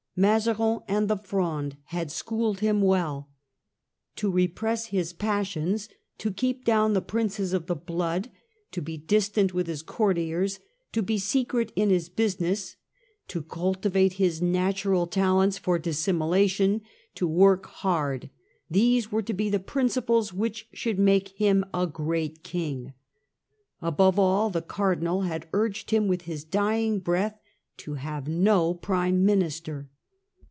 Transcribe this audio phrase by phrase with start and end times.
[0.13, 3.29] Mazarin and the Fronde had schooled him well.
[4.17, 8.29] To repress his passions, to keep Character of down the princes of the blood,
[8.73, 9.55] to be distant Louis xiv.
[9.55, 10.59] w ith his courtiers,
[10.91, 12.75] to be secret in his busi ness,
[13.29, 16.81] to cultivate his natural talents for dissimulation,
[17.15, 18.29] to work hard—
[18.69, 22.91] these were to be the principles which should make him a great king.
[23.81, 27.39] Above all, the Cardinal had urged him, with his dying breath,
[27.77, 29.87] to have no prime minister.